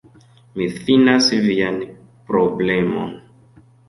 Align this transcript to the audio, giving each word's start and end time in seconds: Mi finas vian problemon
Mi 0.53 0.65
finas 0.77 1.27
vian 1.43 1.77
problemon 2.31 3.13